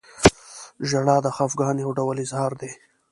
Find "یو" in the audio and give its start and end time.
1.83-1.91